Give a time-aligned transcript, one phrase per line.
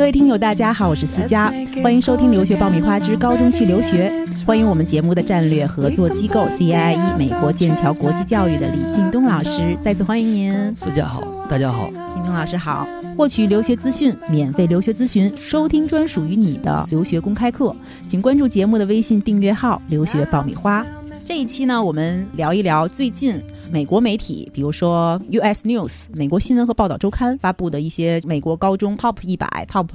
[0.00, 1.52] 各位听友，大家好，我是思佳，
[1.82, 4.10] 欢迎收听《留学爆米花之高中去留学》，
[4.46, 10.74] 欢迎我们节目的战略合作机构 CIE 美国剑桥国际教育的李劲东老师，再次欢迎您。
[10.74, 12.88] 思佳好，大家好，劲东老师好。
[13.14, 17.76] 获取留学资讯，免费留学咨询，收听专属于你的留学公开课，
[18.08, 20.82] 请关注节目的微信订阅号“留学爆米花”。
[21.30, 23.40] 这一期呢，我们聊一聊最近
[23.70, 25.64] 美国媒体，比如说 U.S.
[25.64, 29.86] News 美国新闻和报道周刊发布的一些美国高中 Top 一百、Top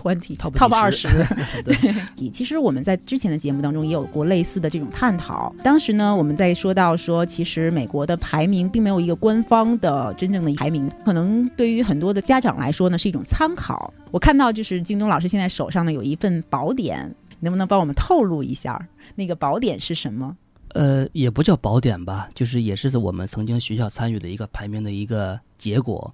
[0.00, 1.08] Twenty、Top 二十。
[1.66, 5.52] 对，其实我们在之前的节目当中也有过类似的这种探讨。
[5.64, 13.92] 当时呢，我们在说到说，其实美国的排名并没有一个官方的真正的排名，可能对于很多的家长来说呢，是一种参考。
[14.12, 18.80] 我看到就是京东老师现在手上呢有一份宝典，能不能帮我们透露一下
[19.16, 20.36] 那个宝典是什么？
[20.74, 26.12] 呃，也不叫宝典吧，就是也是我们曾经学校参与的一个排名的一个结果。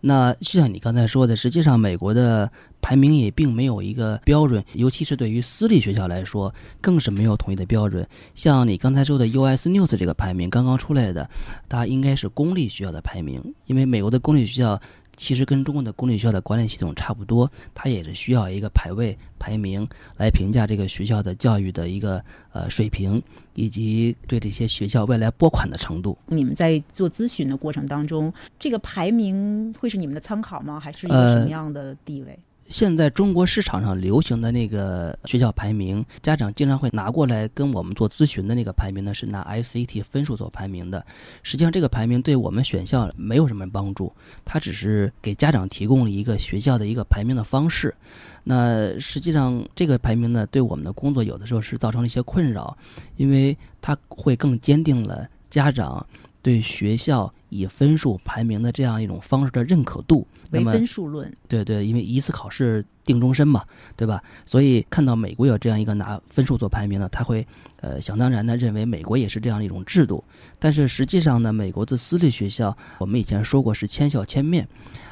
[0.00, 2.50] 那就像你刚才说的，实际上美国的
[2.82, 8.06] 排名也并没有一个标准，尤其是对于私立学校来说，更是没有统一的标准。
[8.34, 9.68] 像你刚才说的 U.S.
[9.68, 11.28] News 这个排名刚刚出来的，
[11.68, 14.80] 它应该是公立学校的排名，因为美国的公立学校。
[15.16, 23.22] 其实跟中国的公立学校的管理系统差不多，它也是需要一个排位排名来评价这个学校的教育的一个呃水平，
[23.54, 26.16] 以及对这些学校未来拨款的程度。
[26.26, 30.80] 你们在做咨询的过程当中，这个排名会是你们的参考吗？
[30.80, 32.38] 还是一个什么样的地位？
[32.66, 41.04] 现在中国市场上流行的那个学校排名，家长经常会拿过来跟我们做咨询的那个排名呢，是拿 SAT 分数做排名的。
[41.42, 44.10] 实际上，这个排名对我们选校没有什么帮助，
[44.44, 47.94] 它只是给家长提供了一个学校的一个排名的方式。
[48.42, 52.76] 那实际上，这个排名呢，对我们的工作有的时候是造成了一些困扰，
[53.16, 56.04] 因为它会更坚定了家长
[56.40, 60.26] 对学校以分数排名的这样一种方式的认可度。
[60.50, 63.62] 为分数论，对对，因为一次考试定终身嘛，
[63.96, 64.22] 对吧？
[64.44, 67.46] 所以看到美国有这样一个拿分数做排名呢，他会
[67.80, 70.22] 呃想当然的认为美国也是这样一种制度。
[70.58, 74.66] 但是实际上呢，美国的私立学校，我们以前说过是千校千面，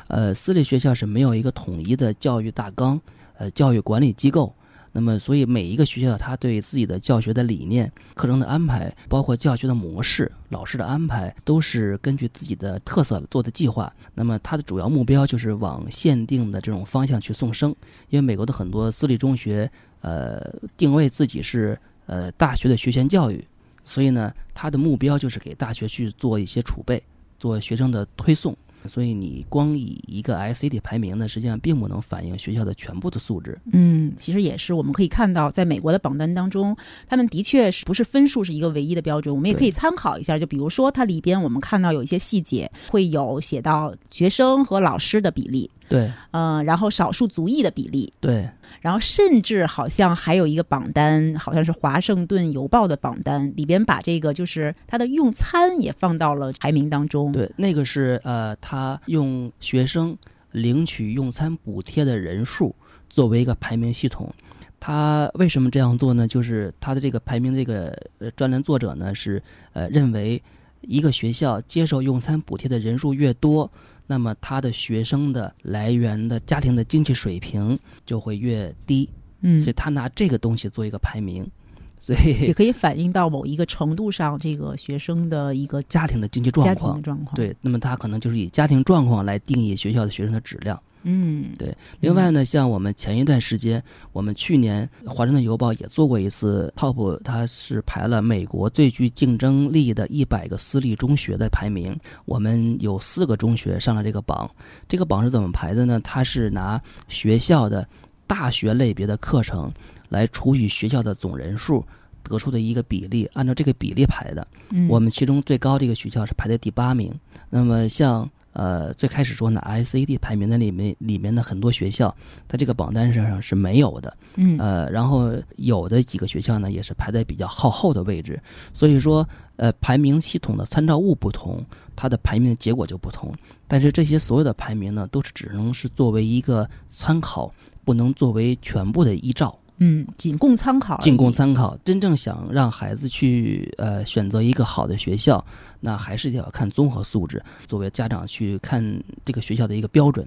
[0.09, 3.01] 呃，私立学校是没有一个统一的教育大纲，
[3.39, 4.55] 呃，教育管理机构。
[4.95, 13.91] 那么，所以每一个学校，他对自己的教学的理念、课程的安排，包括教学的模式、老师的安排，都是根据自己的特色做的计划。
[14.15, 17.75] 那么，它的主要目标就是往限定的这种方向去送生。
[18.11, 19.71] 因为美国的很多私立中学，
[20.03, 23.43] 呃，定位自己是呃大学的学前教育，
[23.85, 27.03] 所以呢，它的目标就是给大学去做一些储备，
[27.39, 28.55] 做学生的推送。
[28.87, 33.59] 所以你光以一个 SAT 排名呢，实际上并不能反映学校的全部的素质。
[33.73, 36.77] 嗯，其实也是，我们可以看到，在美国的榜单当中，
[37.09, 39.35] 他们的确是不是分数是一个唯一的标准。
[39.35, 45.71] 我们也可以参考一下，就比如说它里边我们看到有一些细节，会有写到学生和老师的比例。
[45.93, 48.13] 对，嗯，然后少数族裔的比例。
[48.21, 48.49] 对。
[48.81, 57.31] 然后甚至好像还有一个榜单，好像是《华盛顿邮报》的榜单里边把这个就是他的用餐也放到了排名当中。
[57.31, 60.17] 对，那个是呃，他用学生
[60.51, 62.75] 领取用餐补贴的人数
[63.09, 64.33] 作为一个排名系统。
[64.81, 66.27] 他为什么这样做呢？
[66.27, 69.41] 就是他的这个排名这个呃专栏作者呢是
[69.75, 70.43] 呃认为
[70.81, 73.71] 一个学校接受用餐补贴的人数越多。
[74.13, 79.09] 那么他的学生的来源的家庭的经济水平就会越低，
[79.41, 81.51] 嗯，所以他拿这个东西做一个排名，
[81.99, 87.01] 所以 也可以反映到某一个程度上这个学生的一个家庭的经济状况。
[87.01, 90.79] 状况对，那么他可能就是以家庭状况来定义学校的学生的质量。
[91.05, 91.77] 嗯，对。
[92.01, 93.83] 另外呢，像我们前一段时间，
[94.13, 101.99] 我们去年《华盛顿邮报》也做过一次 Top，它是排了美国最具竞争力的一百个私立中学的排名。
[102.25, 104.49] 我们有四个中学上了这个榜。
[104.89, 106.01] 这个榜是怎么排的呢？
[106.05, 107.87] 它是拿学校的
[108.27, 109.73] 大学类别的课程
[110.09, 111.85] 来除以学校的总人数
[112.23, 114.47] 得出的一个比例，按照这个比例排的。
[114.89, 117.13] 我们其中最高的一个学校是排在第八名。
[117.51, 118.31] 那么像。
[118.53, 122.15] 呃，最开始说呢，SAD 排名的里面里面的很多学校，
[122.47, 124.17] 它这个榜单上是没有的。
[124.37, 124.59] 嗯。
[124.59, 128.41] 呃，然后有的几个学校呢，也是排在比较靠后的位置。
[128.75, 129.27] 所以说，
[129.57, 131.65] 呃，排名系统的参照物不同，
[131.97, 133.35] 它的排名结果就不同。
[133.67, 137.53] 但是这些所有的排名呢，都是只能是作为一个参考，
[137.85, 139.59] 不能作为全部的依照。
[139.79, 140.99] 嗯，仅供参考。
[140.99, 141.77] 仅供参考。
[141.85, 145.45] 真正想让孩子去呃选择一个好的学校，
[145.81, 148.83] 那还是要看综合素质，作为家长去看
[149.25, 150.27] 这个学校的一个标准。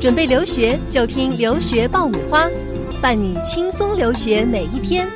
[0.00, 2.48] 准备留学就听留学爆米花，
[3.00, 5.08] 伴你轻松留学每一天。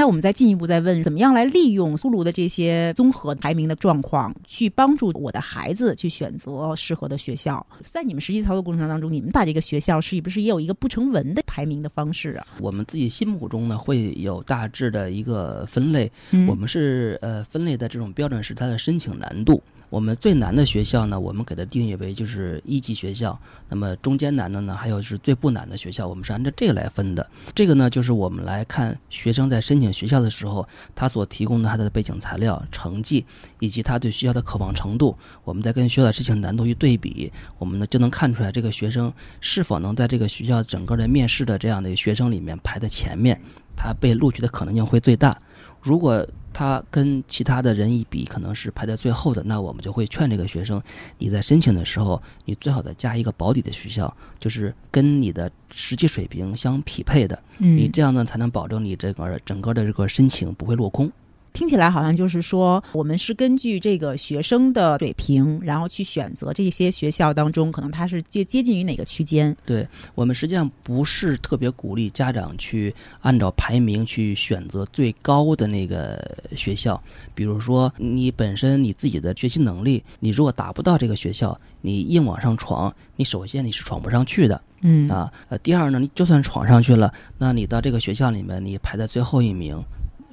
[0.00, 7.64] 那我们再进一步再问，怎么样来利用苏鲁的这些综合排名的状况，去帮助我的孩子去选择适合的学校？
[7.80, 12.46] 在你们实际操作过程当中，你们把这个学校是不是也有一个不成文的排名的方式啊？
[12.60, 16.10] 我们自己心目中呢，会有大致的一个分类。
[16.30, 19.62] 嗯我们是呃分类的这种标准是它的申请难度。
[19.90, 23.36] 我们最难的学校呢，我们给它定义为就是一级学校。
[23.68, 27.28] 那么中间难的呢，还有是最不难的学校，我们是按照这个来分的。
[27.54, 33.26] 这个呢，就是我们来看学生在申请学校的时候，他所提供的他的背景材料、成绩，
[33.58, 43.40] 以及他对学校的渴望程度，我们再跟学校的申请难度一对比，我们呢就能看出来这个学生是否能在这个学校整个的面试的这样的学生里面排在前面，
[43.76, 45.36] 他被录取的可能性会最大。
[45.80, 50.82] 如果他跟其他的人一比，可能是排在最后的，那我们就会劝这个学生，
[51.18, 61.10] 你在申请的时候，你最好再加一个保底的学校，就是跟你的实际水平相匹配的，你嗯，这样呢才能保证你这个整个的这个申请不会落空。
[61.52, 69.54] 听起来好像就是说，我们是根据这个学生的水平，然后去选择这些学校当中，可能它是接接近于哪个区间。
[69.66, 77.00] 对我们实际上不是特别鼓励家长去按照排名去选择最高的那个学校。
[77.34, 85.32] 比如说，你本身你自己的学习能力，你如果达不到这个学校，你硬往上闯，你首先你是闯不上去的嗯啊。
[85.48, 89.82] 呃，第二呢，你就算闯上去了，那你到这个学校里面，你排在最后一名。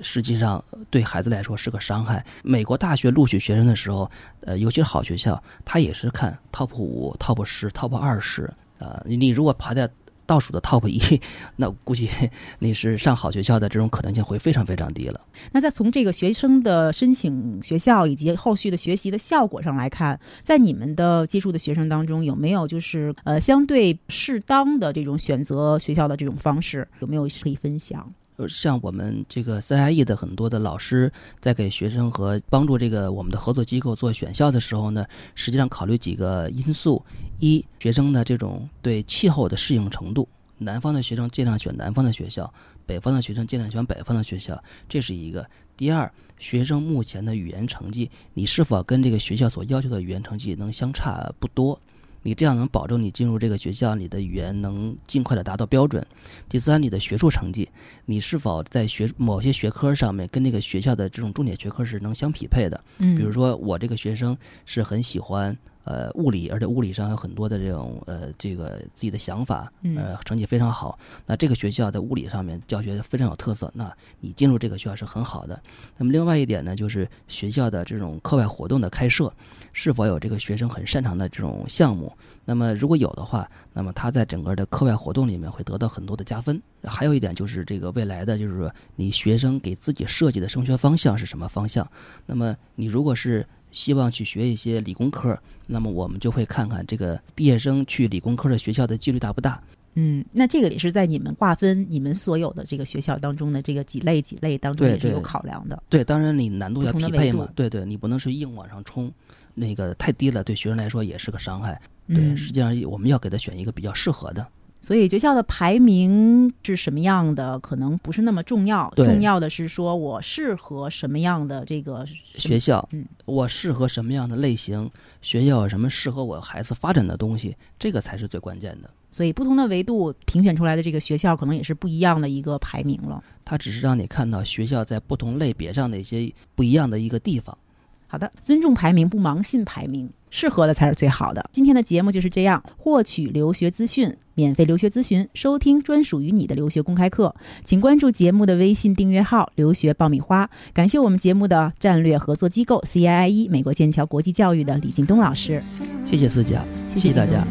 [0.02, 2.26] 实际上对孩子来说是个伤害。
[2.44, 4.10] 美国大学录取学生的时候，
[4.42, 8.52] 呃，尤其是好学校，他也是看 top 五、top 十、top 二十。
[8.80, 9.90] 啊，你如果排在
[10.28, 11.02] 倒数的 top 一，
[11.56, 12.08] 那估计
[12.60, 15.20] 你是上好学校的这种可能性会非常非常低了。
[15.52, 28.14] 那再从这个学生的申请学校以及后续的学习的效果上来看，在你们的接触的学生当中，有没有就是呃相对适当的这种选择学校的这种方式，有没有可以分享？
[28.38, 35.04] 呃，像我们这个 CIE 的很多的老师在给学生和帮助这个我们的合作机构做选校的时候呢，
[35.34, 37.04] 实际上考虑几个因素：
[37.40, 40.30] 一，学生的这种对气候的适应程度，
[40.60, 42.52] 南方的学生尽量选南方的学校，
[42.86, 45.42] 北方的学生尽量选北方的学校，这是一个；
[45.76, 51.82] 第二，学生目前的语言成绩，你是否跟这个学校所要求的语言成绩能相差不多？
[52.24, 56.06] 你这样能保证你进入这个学校，你的语言能尽快的达到标准。
[56.50, 57.70] 第三，你的学术成绩，
[58.06, 62.84] 你是否在学某些学科上面跟那个学校的这种重点学科是能相匹配的？
[63.00, 71.00] 嗯比如说，我这个学生是很喜欢呃物理，而且物理上有很多的这种呃这个自己的想法，嗯呃成绩非常好。
[71.26, 75.60] 那这个学校在物理上面教学非常有特色，那你进入这个学校是很好的。
[75.98, 79.32] 那么另外一点呢，就是学校的这种课外活动的开设，
[79.72, 82.12] 是否有这个学生很擅长的这种项目？
[82.44, 86.62] 那么如果有的话，那么他在整个的课外活动里面会得到很多的加分。
[86.84, 91.86] 还有一点就是这个未来的，就是说你学生给自己设计的升学方向是什么方向？
[92.26, 93.46] 那么你如果是
[93.78, 95.38] 希望去学一些理工科，
[95.68, 99.62] 那么我们就会看看这个毕业生去理工科的学校的几率大不大。
[99.94, 105.84] 嗯，那这个也是在你们划分你们所有的这个学校当中的这个几类几类当中也是有考量的。
[105.90, 109.12] 对，当然你难度要匹配嘛，对对，你不能是硬往上冲，
[109.54, 111.80] 那个太低了，对学生来说也是个伤害。
[112.08, 114.48] 对，嗯实际上我们要给他选一个比较适合的。
[114.82, 124.90] 所以学校的排名是什么样的，可能不是那么重要，重要的是说我适合什么样的这个学校，嗯我适合什么样的类型？
[125.22, 127.56] 学校有什么适合我孩子发展的东西？
[127.78, 128.90] 这个才是最关键的。
[129.10, 133.24] 所以不同的维度评选出来的这个学校，可能也是不一样的一个排名了。
[133.44, 137.58] 它只是让你看到学校在不同类别上的一些不一样的一个地方。
[138.06, 141.50] 好的，尊重排名，不盲信排名，适合的才是最好的。
[141.52, 150.50] 今天的节目就是这样，获取留学资讯，免费留学咨询，收听专属于你的留学公开课，请关注节目的微信订阅号“留学爆米花”。
[150.74, 155.62] 感谢我们节目的战略合作机构 CIIE 美国剑桥国际教育的李劲东老师，
[156.06, 157.46] 谢谢思佳，谢谢谢大家。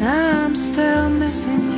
[0.00, 1.71] I'm still missing